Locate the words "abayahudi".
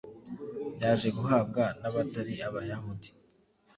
2.47-3.09